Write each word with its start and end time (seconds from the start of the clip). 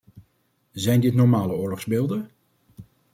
Zijn 0.71 0.99
dit 1.01 1.13
normale 1.13 1.53
oorlogsbeelden? 1.53 2.29